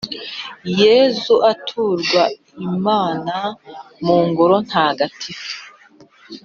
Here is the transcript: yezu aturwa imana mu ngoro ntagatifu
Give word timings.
yezu 0.81 1.33
aturwa 1.51 2.23
imana 2.67 3.35
mu 4.05 4.17
ngoro 4.27 4.55
ntagatifu 4.67 5.55